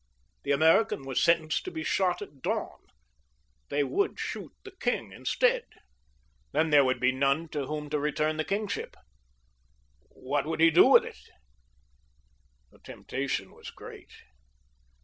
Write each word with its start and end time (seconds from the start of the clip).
The 0.41 0.51
American 0.51 1.03
was 1.05 1.21
sentenced 1.21 1.63
to 1.63 1.69
be 1.69 1.83
shot 1.83 2.23
at 2.23 2.41
dawn. 2.41 2.87
They 3.69 3.83
would 3.83 4.17
shoot 4.19 4.51
the 4.63 4.71
king 4.71 5.11
instead. 5.11 5.63
Then 6.53 6.71
there 6.71 6.83
would 6.83 6.99
be 6.99 7.11
none 7.11 7.49
to 7.49 7.67
whom 7.67 7.87
to 7.91 7.99
return 7.99 8.37
the 8.37 8.43
kingship. 8.43 8.95
What 10.09 10.47
would 10.47 10.59
he 10.59 10.71
do 10.71 10.87
with 10.87 11.05
it? 11.05 11.19
The 12.71 12.79
temptation 12.79 13.51
was 13.51 13.69
great. 13.69 14.09